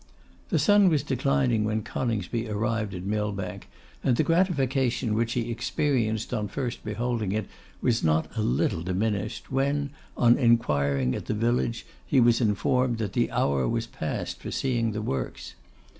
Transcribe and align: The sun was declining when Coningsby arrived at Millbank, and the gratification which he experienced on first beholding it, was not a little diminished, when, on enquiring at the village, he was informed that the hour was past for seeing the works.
The 0.49 0.57
sun 0.57 0.89
was 0.89 1.03
declining 1.03 1.63
when 1.63 1.83
Coningsby 1.83 2.49
arrived 2.49 2.95
at 2.95 3.03
Millbank, 3.03 3.67
and 4.03 4.15
the 4.17 4.23
gratification 4.23 5.13
which 5.13 5.33
he 5.33 5.51
experienced 5.51 6.33
on 6.33 6.47
first 6.47 6.83
beholding 6.83 7.31
it, 7.33 7.45
was 7.83 8.03
not 8.03 8.27
a 8.35 8.41
little 8.41 8.81
diminished, 8.81 9.51
when, 9.51 9.91
on 10.17 10.39
enquiring 10.39 11.13
at 11.13 11.27
the 11.27 11.35
village, 11.35 11.85
he 12.03 12.19
was 12.19 12.41
informed 12.41 12.97
that 12.97 13.13
the 13.13 13.29
hour 13.29 13.67
was 13.69 13.85
past 13.85 14.39
for 14.39 14.49
seeing 14.49 14.91
the 14.93 15.03
works. 15.03 15.53